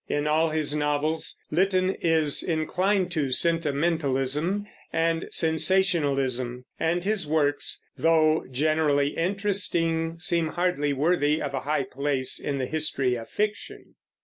[0.09, 8.43] In all his novels Lytton is inclined to sentimentalism and sensationalism, and his works, though
[8.49, 13.93] generally interesting, seem hardly worthy of a high place in the history of fiction.